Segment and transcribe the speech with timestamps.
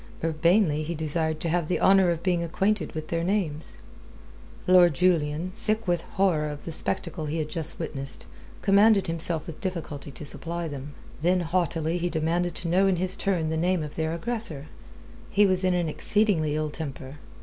[0.23, 3.77] Urbanely he desired to have the honour of being acquainted with their names.
[4.65, 8.25] Lord Julian, sick with horror of the spectacle he had just witnessed,
[8.63, 10.93] commanded himself with difficulty to supply them.
[11.21, 14.69] Then haughtily he demanded to know in his turn the name of their aggressor.
[15.29, 17.19] He was in an exceedingly ill temper.